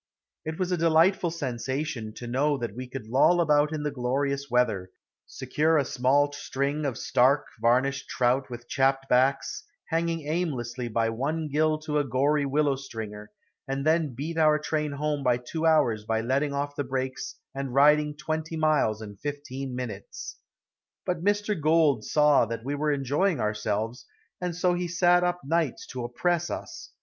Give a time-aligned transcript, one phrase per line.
[0.45, 4.49] It was a delightful sensation to know that we could loll about in the glorious
[4.49, 4.89] weather,
[5.27, 11.49] secure a small string of stark, varnished trout with chapped backs, hanging aimlessly by one
[11.49, 13.29] gill to a gory willow stringer,
[13.67, 17.75] and then beat our train home by two hours by letting off the brakes and
[17.75, 20.37] riding twenty miles in fifteen minutes.
[21.05, 21.53] But Mr.
[21.61, 24.07] Gould saw that we were enjoying ourselves,
[24.41, 26.89] and so he sat up nights to oppress us.